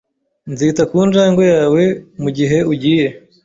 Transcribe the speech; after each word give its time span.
Nzita 0.51 0.81
ku 0.89 0.97
njangwe 1.07 1.45
yawe 1.55 1.83
mugihe 2.21 2.57
ugiye. 2.71 3.07